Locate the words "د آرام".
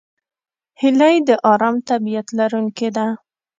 1.27-1.75